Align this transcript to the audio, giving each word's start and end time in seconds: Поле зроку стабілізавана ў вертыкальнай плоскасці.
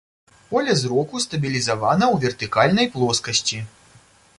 Поле 0.53 0.73
зроку 0.83 1.21
стабілізавана 1.25 2.05
ў 2.13 2.25
вертыкальнай 2.27 2.93
плоскасці. 2.97 3.67